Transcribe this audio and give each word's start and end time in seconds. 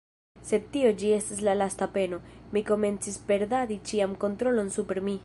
Sed 0.51 0.63
tio 0.75 0.93
ĉi 1.01 1.11
estis 1.17 1.43
la 1.49 1.53
lasta 1.59 1.89
peno; 1.99 2.19
mi 2.57 2.65
komencis 2.71 3.23
perdadi 3.29 3.81
ĉian 3.91 4.21
kontrolon 4.25 4.77
super 4.79 5.05
mi. 5.11 5.17